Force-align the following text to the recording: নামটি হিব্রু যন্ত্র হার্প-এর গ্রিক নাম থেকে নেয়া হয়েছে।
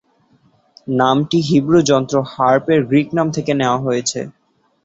নামটি 0.93 1.37
হিব্রু 1.49 1.79
যন্ত্র 1.89 2.15
হার্প-এর 2.33 2.81
গ্রিক 2.89 3.09
নাম 3.17 3.27
থেকে 3.35 3.51
নেয়া 3.59 3.77
হয়েছে। 3.85 4.19